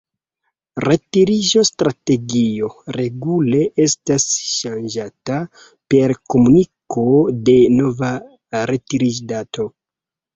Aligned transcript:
Retiriĝo-strategio 0.83 2.69
regule 2.95 3.59
estas 3.83 4.25
ŝanĝata 4.53 5.37
per 5.95 6.13
komuniko 6.35 7.05
de 7.51 7.55
nova 7.81 8.11
retiriĝdato. 8.73 9.67